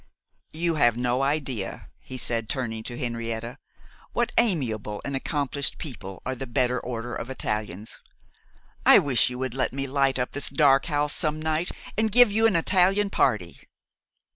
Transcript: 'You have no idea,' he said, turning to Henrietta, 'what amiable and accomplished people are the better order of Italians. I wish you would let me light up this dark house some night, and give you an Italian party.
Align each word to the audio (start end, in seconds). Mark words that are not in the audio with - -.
'You 0.51 0.73
have 0.81 0.97
no 0.97 1.21
idea,' 1.21 1.89
he 1.99 2.17
said, 2.17 2.49
turning 2.49 2.81
to 2.85 2.97
Henrietta, 2.97 3.59
'what 4.13 4.31
amiable 4.35 4.99
and 5.05 5.15
accomplished 5.15 5.77
people 5.77 6.23
are 6.25 6.33
the 6.33 6.47
better 6.47 6.79
order 6.79 7.13
of 7.13 7.29
Italians. 7.29 7.99
I 8.83 8.97
wish 8.97 9.29
you 9.29 9.37
would 9.37 9.53
let 9.53 9.73
me 9.73 9.85
light 9.85 10.17
up 10.17 10.31
this 10.31 10.49
dark 10.49 10.87
house 10.87 11.13
some 11.13 11.39
night, 11.39 11.69
and 11.99 12.11
give 12.11 12.31
you 12.31 12.47
an 12.47 12.55
Italian 12.55 13.11
party. 13.11 13.59